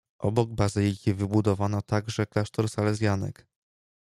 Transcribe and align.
Obok 0.19 0.53
bazyliki 0.53 1.13
wybudowano 1.13 1.81
także 1.81 2.25
klasztor 2.27 2.69
salezjanek. 2.69 3.47